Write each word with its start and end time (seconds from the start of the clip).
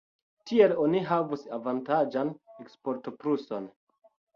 Tiel 0.51 0.73
oni 0.85 1.01
havus 1.11 1.45
avantaĝan 1.59 2.35
eksportpluson. 2.67 3.75